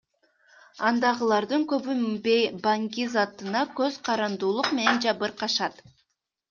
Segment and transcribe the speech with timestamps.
[0.91, 1.97] Андагылардын көбү
[2.65, 5.89] баңгизатына көз карандуулук менен жабыркашат.